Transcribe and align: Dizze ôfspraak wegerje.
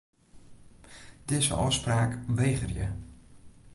Dizze 1.29 1.53
ôfspraak 1.65 2.11
wegerje. 2.37 2.87